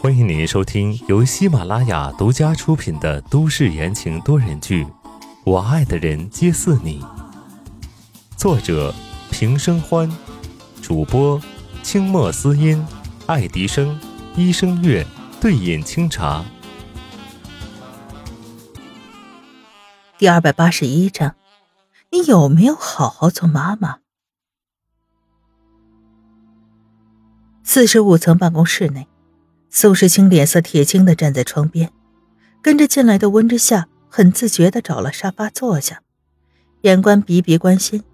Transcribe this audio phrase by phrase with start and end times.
[0.00, 4.84] 欢迎您收听由喜马拉雅独家出品的都市言情多人剧
[5.44, 7.00] 《我爱的人皆似你》，
[8.36, 8.92] 作者
[9.30, 10.10] 平生欢，
[10.82, 11.40] 主播
[11.84, 12.84] 清墨思音、
[13.26, 13.96] 爱迪生、
[14.34, 15.06] 一生月、
[15.40, 16.44] 对饮清茶。
[20.18, 21.36] 第二百八十一章，
[22.10, 23.98] 你有没有好好做妈妈？
[27.74, 29.08] 四十五层办公室内，
[29.68, 31.90] 宋时清脸色铁青的站在窗边，
[32.62, 36.00] 跟着进来的温之夏很自觉的找了沙发坐下，
[36.82, 38.04] 眼观鼻，鼻关心。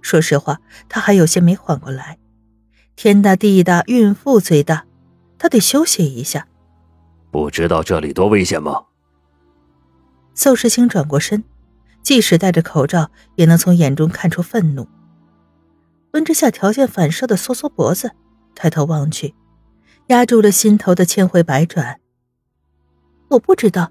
[0.00, 2.16] 说实话，他还有些没缓过来。
[2.96, 4.86] 天大地大，孕妇最大，
[5.36, 6.48] 他得休息一下。
[7.30, 8.84] 不知道这里多危险吗？
[10.34, 11.44] 宋时清转过身，
[12.02, 14.88] 即使戴着口罩，也能从眼中看出愤怒。
[16.12, 18.12] 温之夏条件反射的缩缩脖子。
[18.54, 19.34] 抬头望去，
[20.08, 22.00] 压住了心头的千回百转。
[23.28, 23.90] 我不知道，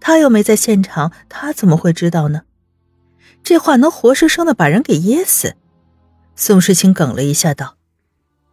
[0.00, 2.42] 他又没在现场，他怎么会知道呢？
[3.42, 5.56] 这话能活生生的把人给噎死。
[6.36, 7.76] 宋时清哽了一下，道：“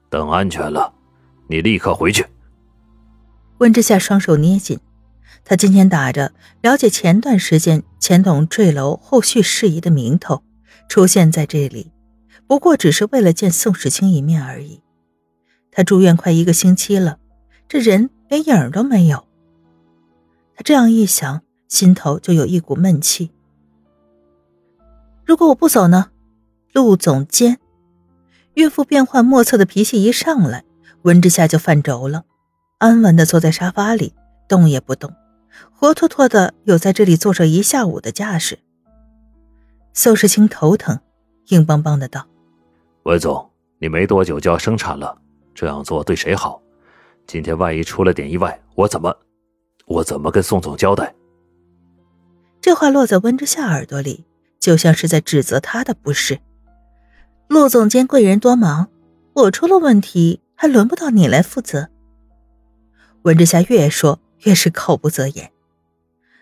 [0.10, 0.94] 等安全了，
[1.48, 2.26] 你立刻回去。”
[3.60, 4.80] 温之夏双手捏紧，
[5.44, 10.44] 他今天打着了解前段时间钱董坠楼后续事宜的名头，
[10.90, 11.92] 出现在这里。
[12.48, 14.82] 不过只是为了见宋时清一面而已。
[15.72, 17.20] 他住院快一个星期了，
[17.68, 19.28] 这人连影儿都没有。
[20.56, 23.32] 他这样一想，心头就有一股闷气。
[25.26, 26.10] 如果我不走呢？
[26.74, 27.60] 陆总监，
[28.54, 30.64] 岳父变幻莫测的脾气一上来，
[31.02, 32.24] 温之夏就犯轴了，
[32.78, 34.14] 安稳的坐在沙发里，
[34.48, 35.14] 动也不动，
[35.72, 38.60] 活脱脱的有在这里坐上一下午的架势。
[39.94, 41.00] 宋时清头疼，
[41.50, 42.28] 硬邦邦的道。
[43.08, 45.18] 文总，你没多久就要生产了，
[45.56, 46.62] 这样做对谁好？
[47.26, 49.18] 今天万一出了点意外，我怎么，
[49.86, 51.16] 我怎么跟宋总交代？
[52.60, 54.26] 这话落在温之夏耳朵里，
[54.60, 56.38] 就像是在指责他的不是。
[57.48, 58.90] 陆总监贵人多忙，
[59.32, 61.88] 我出了问题，还轮不到你来负责。
[63.22, 65.50] 温之夏越说越是口不择言。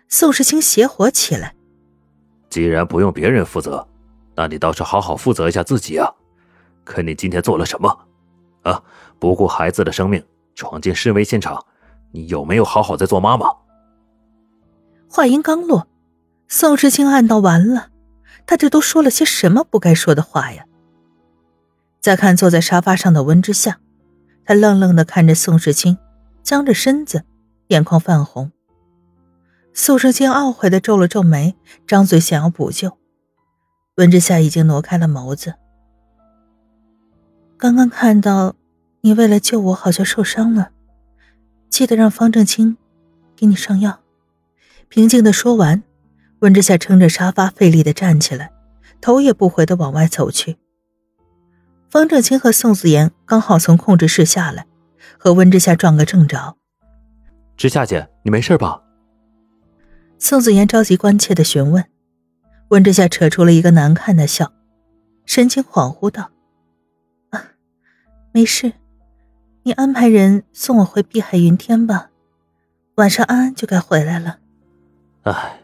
[0.08, 1.54] 宋时清邪火起来，
[2.50, 3.88] 既然不用别人负责，
[4.36, 6.12] 那你倒是好好负责一下自己啊！
[6.86, 7.90] 可你今天做了什么？
[8.62, 8.82] 啊！
[9.20, 10.24] 不顾孩子的生命，
[10.56, 11.66] 闯进示威现场，
[12.12, 13.48] 你有没有好好在做妈妈？
[15.10, 15.88] 话音刚落，
[16.48, 17.90] 宋时清暗道：“完了，
[18.46, 20.66] 他这都说了些什么不该说的话呀？”
[22.02, 23.80] 再看坐在沙发上的温之夏，
[24.46, 25.98] 他愣愣的看着宋时清，
[26.44, 27.24] 僵着身子，
[27.68, 28.52] 眼眶泛红。
[29.74, 31.56] 宋时清懊悔的皱了皱眉，
[31.88, 32.98] 张嘴想要补救，
[33.96, 35.56] 温之夏已经挪开了眸子。
[37.66, 38.54] 刚刚看到，
[39.02, 40.70] 你为了救我好像受伤了，
[41.68, 42.78] 记得让方正清
[43.36, 44.02] 给你上药。
[44.88, 45.82] 平静的说完，
[46.42, 48.52] 温之夏撑着沙发费力的站起来，
[49.02, 50.58] 头也不回的往外走去。
[51.90, 54.68] 方正清和宋子妍刚好从控制室下来，
[55.18, 56.56] 和温之夏撞个正着。
[57.58, 58.84] 之夏姐，你没事吧？
[60.20, 61.84] 宋子妍着急关切的询问。
[62.68, 64.54] 温之夏扯出了一个难看的笑，
[65.26, 66.30] 神情恍惚道。
[68.36, 68.74] 没事，
[69.64, 72.10] 你安排人送我回碧海云天吧，
[72.96, 74.40] 晚上安安就该回来了。
[75.24, 75.62] 哎，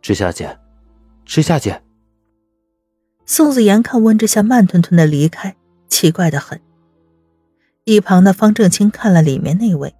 [0.00, 0.58] 知夏姐，
[1.26, 1.82] 知夏姐。
[3.26, 5.54] 宋子言看温之夏慢吞吞的离开，
[5.86, 6.58] 奇怪的很。
[7.84, 9.94] 一旁的方正清看了里面那位，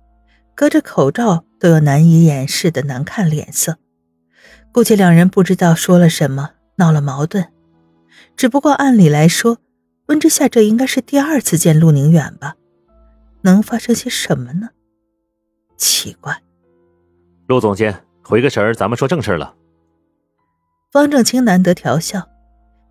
[0.54, 3.76] 隔着口罩都有难以掩饰的难看脸色，
[4.72, 7.46] 估计两人不知道说了什么，闹了矛盾。
[8.34, 9.58] 只不过按理来说。
[10.06, 12.56] 温之夏，这应该是第二次见陆宁远吧？
[13.42, 14.68] 能发生些什么呢？
[15.76, 16.42] 奇怪。
[17.46, 19.54] 陆总监，回个神儿，咱们说正事了。
[20.92, 22.28] 方正清难得调笑，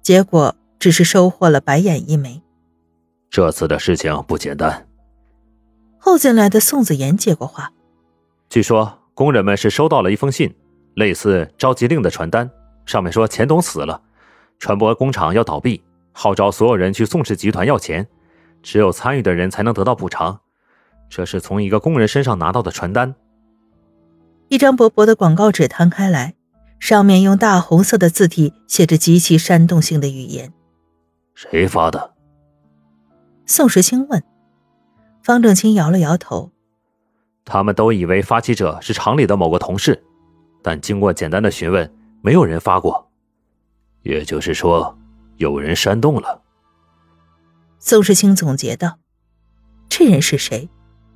[0.01, 2.41] 结果只是收获了白眼一枚。
[3.29, 4.87] 这次的事情不简单。
[5.99, 7.71] 后进来的宋子言接过话
[8.49, 10.53] ：“据说工人们是收到了一封信，
[10.95, 12.49] 类似召集令的传单，
[12.85, 14.01] 上面说钱董死了，
[14.59, 15.81] 船舶工厂要倒闭。”
[16.13, 18.07] 号召所有人去宋氏集团要钱，
[18.61, 20.39] 只有参与的人才能得到补偿。
[21.09, 23.13] 这是从一个工人身上拿到的传单。
[24.47, 26.35] 一张薄薄的广告纸摊开来，
[26.79, 30.53] 上面用大红色的字体写着极其煽动性的语言。
[31.33, 32.13] 谁发的？
[33.45, 34.23] 宋时清问。
[35.21, 36.51] 方正清摇了摇头。
[37.45, 40.03] 他们都以为发起者是厂里的某个同事，
[40.61, 43.09] 但经过简单的询问，没有人发过。
[44.03, 44.97] 也就是说。
[45.43, 46.41] 有人煽动了，
[47.77, 48.97] 宋世清总结道
[49.89, 50.69] ：“这人是谁？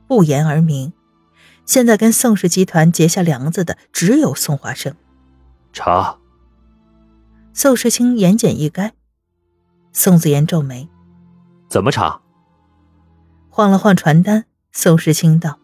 [0.06, 0.92] 不言而明。
[1.66, 4.94] 现在跟宋氏集团结下梁子的只有宋华生。
[5.72, 6.18] 查。
[7.54, 8.92] 宋世清言简意赅。
[9.94, 10.90] 宋子言皱眉
[11.70, 12.20] ：“怎么查？”
[13.50, 14.44] 晃了晃传单，
[14.74, 15.58] 宋世清道：“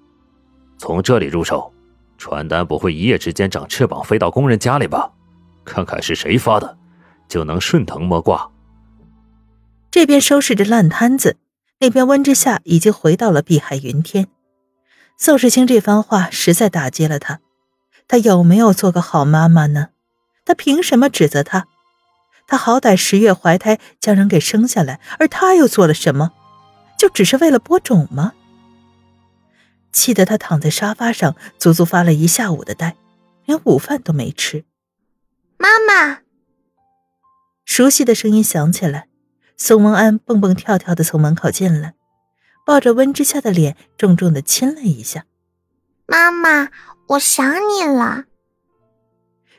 [0.79, 1.73] 从这里入手。
[2.17, 5.11] 传单不会一夜之间长翅膀飞到工人家里吧？
[5.65, 6.77] 看看是谁发的，
[7.27, 8.49] 就能顺藤摸瓜。”
[9.93, 11.37] 这边收拾着烂摊子，
[11.77, 14.27] 那边温之夏已经回到了碧海云天。
[15.19, 17.41] 宋世清这番话实在打击了他，
[18.07, 19.89] 他有没有做个好妈妈呢？
[20.45, 21.67] 他凭什么指责他？
[22.47, 26.31] 他好歹十月怀胎将人给生下来，而他又做了什么？
[26.97, 28.33] 就只是为了播种吗？
[29.91, 32.95] 气得他躺在沙发上，足足发了一下午的呆，
[33.45, 34.65] 连午饭都没吃。
[35.57, 36.21] 妈妈，
[37.63, 39.07] 熟悉的声音响起来，
[39.57, 41.93] 宋文安蹦蹦跳跳的从门口进来。
[42.65, 45.25] 抱着温之夏的脸，重重的亲了一下。
[46.05, 46.69] 妈妈，
[47.09, 48.23] 我想你了。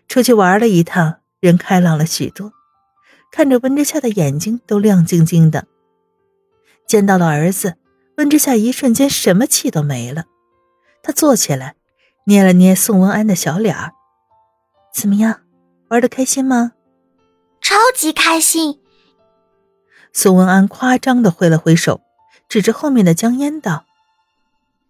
[0.09, 2.53] 出去玩了一趟，人开朗了许多，
[3.31, 5.67] 看着温之夏的眼睛都亮晶晶的。
[6.87, 7.77] 见到了儿子，
[8.17, 10.25] 温之夏一瞬间什么气都没了。
[11.03, 11.77] 他坐起来，
[12.25, 13.93] 捏了捏宋文安的小脸儿
[14.95, 15.43] ：“怎么样，
[15.89, 16.73] 玩的开心吗
[17.61, 18.81] ？”“超级开心。”
[20.15, 22.01] 宋文安夸张的挥了挥手。
[22.47, 23.85] 指着后面的江烟道：“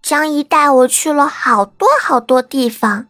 [0.02, 3.06] 江姨带我去了好多好多地方。”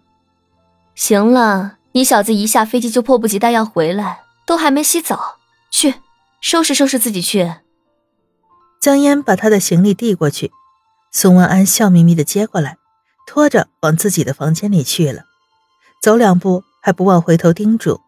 [0.94, 5.38] 行了，你小子一下飞机就迫不及待要回来，都还没洗澡，
[5.70, 5.94] 去
[6.40, 7.54] 收拾收拾自己去。
[8.80, 10.52] 江烟把他的行李递过去，
[11.10, 12.76] 宋文安笑眯眯的接过来，
[13.26, 15.22] 拖着往自己的房间里去了。
[16.00, 18.00] 走两步还不忘回头叮嘱：“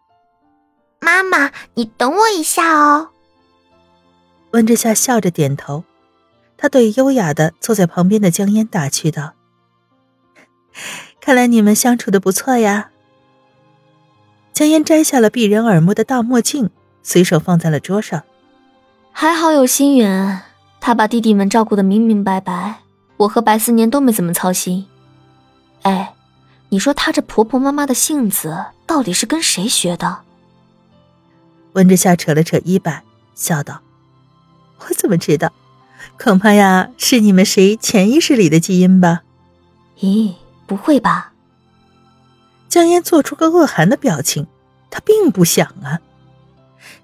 [1.01, 3.09] 妈妈，你等我一下哦。”
[4.57, 5.85] 温之夏笑着点头。
[6.57, 9.35] 他对优雅的坐在旁边的江烟打趣道
[11.21, 12.91] ：“看来你们相处的不错呀。”
[14.55, 16.71] 江烟摘下了避人耳目的大墨镜，
[17.03, 18.23] 随手放在了桌上。
[19.13, 20.41] 还好有心远，
[20.81, 22.77] 他把弟弟们照顾的明明白白，
[23.19, 24.87] 我和白思年都没怎么操心。
[25.83, 26.15] 哎，
[26.71, 30.21] 你说他这婆婆妈妈的性子到底是跟谁学的？
[31.75, 33.03] 温之夏扯了扯衣摆，
[33.35, 33.83] 笑道
[34.79, 35.53] ：“我怎么知道？”
[36.19, 39.23] 恐怕呀，是你们谁潜意识里的基因吧？
[40.01, 40.35] 咦，
[40.67, 41.33] 不会吧？
[42.69, 44.47] 江烟做出个恶寒的表情，
[44.91, 46.01] 她并不想啊。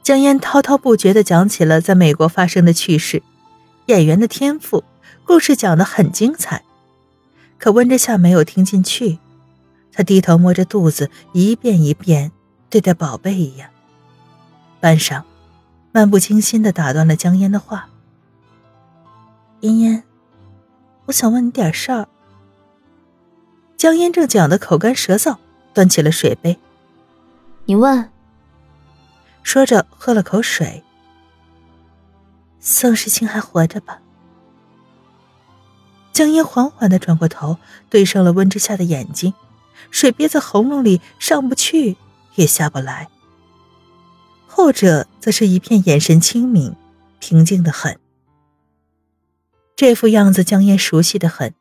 [0.02, 3.22] 江烟滔滔不绝的讲起了在美国发生的趣事，
[3.86, 4.84] 演员的天赋，
[5.24, 6.62] 故事讲得很精彩。
[7.58, 9.18] 可温之夏没有听进去，
[9.92, 12.32] 他低头摸着肚子，一遍一遍
[12.70, 13.68] 对待宝贝一样。
[14.80, 15.22] 半晌，
[15.92, 17.88] 漫不经心的打断了江烟的话。
[19.60, 20.02] 嫣嫣，
[21.04, 22.08] 我想问你点事儿。
[23.76, 25.36] 江烟正讲的口干舌燥，
[25.74, 26.58] 端起了水杯。
[27.66, 28.08] 你问。
[29.42, 30.82] 说着喝了口水。
[32.58, 34.00] 宋时清还活着吧？
[36.12, 37.58] 江烟缓缓的转过头，
[37.90, 39.34] 对上了温之夏的眼睛，
[39.90, 41.96] 水憋在喉咙里上不去
[42.36, 43.08] 也下不来。
[44.54, 46.76] 后者则是一片眼神清明，
[47.18, 47.98] 平静的很。
[49.74, 51.54] 这副样子，江烟熟悉的很。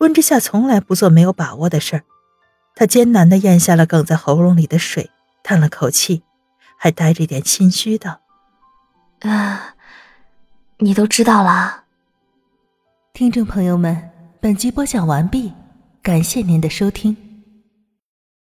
[0.00, 2.02] 温之夏从来不做没有把握的事儿。
[2.74, 5.10] 他艰难的咽下了哽在喉咙里的水，
[5.42, 6.22] 叹了口气，
[6.76, 8.20] 还带着点心虚道
[9.20, 9.74] ：“啊，
[10.76, 11.84] 你都知道了。”
[13.14, 15.54] 听众朋友们，本集播讲完毕，
[16.02, 17.29] 感谢您的收听。